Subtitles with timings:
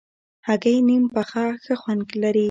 [0.47, 2.39] هګۍ نیم پخه ښه خوند لري.